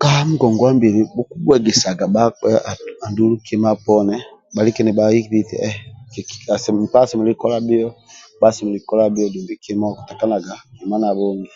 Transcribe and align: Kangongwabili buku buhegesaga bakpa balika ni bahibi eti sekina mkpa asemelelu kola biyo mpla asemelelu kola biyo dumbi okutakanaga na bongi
Kangongwabili 0.00 1.00
buku 1.16 1.34
buhegesaga 1.44 2.04
bakpa 2.14 2.50
balika 4.56 4.80
ni 4.82 4.92
bahibi 4.98 5.36
eti 5.42 5.56
sekina 6.12 6.54
mkpa 6.80 6.98
asemelelu 7.02 7.36
kola 7.42 7.56
biyo 7.66 7.88
mpla 8.34 8.46
asemelelu 8.50 8.86
kola 8.88 9.04
biyo 9.14 9.26
dumbi 9.34 9.54
okutakanaga 9.90 10.54
na 11.02 11.10
bongi 11.18 11.52